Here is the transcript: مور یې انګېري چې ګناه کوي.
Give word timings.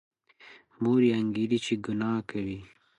مور 0.81 1.01
یې 1.07 1.13
انګېري 1.19 1.59
چې 1.65 1.73
ګناه 1.85 2.19
کوي. 2.29 2.59